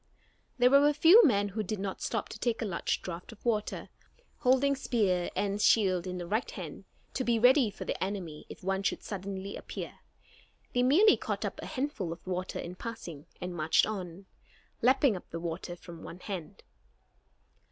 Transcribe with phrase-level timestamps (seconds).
[0.57, 3.45] There were a few men who did not stop to take a large draft of
[3.45, 3.89] water.
[4.37, 8.63] Holding spear and shield in the right hand, to be ready for the enemy if
[8.63, 9.99] one should suddenly appear,
[10.73, 14.25] they merely caught up a handful of the water in passing and marched on,
[14.81, 16.63] lapping up the water from one hand.